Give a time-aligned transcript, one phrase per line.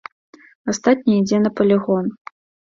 [0.73, 2.11] Астатняе ідзе на палігон.